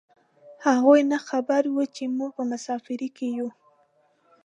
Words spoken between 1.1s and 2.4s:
نه خبر و چې موږ